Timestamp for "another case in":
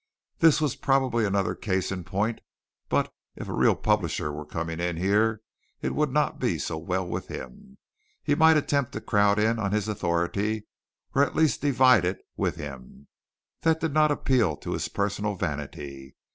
1.27-2.03